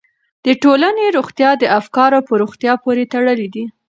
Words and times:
د 0.45 0.47
ټولنې 0.63 1.05
روغتیا 1.17 1.49
د 1.57 1.63
افکارو 1.79 2.19
په 2.27 2.33
روغتیا 2.41 2.73
پورې 2.83 3.03
تړلې 3.13 3.47
ده. 3.53 3.63